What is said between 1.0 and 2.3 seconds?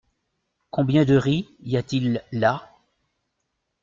de riz y a-t-il